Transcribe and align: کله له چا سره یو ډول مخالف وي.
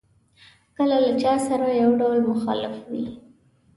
کله 0.75 0.97
له 1.05 1.11
چا 1.21 1.33
سره 1.47 1.67
یو 1.81 1.89
ډول 1.99 2.17
مخالف 2.31 2.75
وي. 2.89 3.03